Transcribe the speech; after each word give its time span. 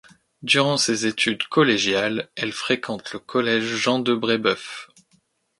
Durant 0.41 0.77
ses 0.77 1.05
études 1.05 1.43
collégiales, 1.43 2.27
elle 2.35 2.53
fréquente 2.53 3.13
le 3.13 3.19
Collège 3.19 3.75
Jean-de-Brébeuf. 3.75 4.89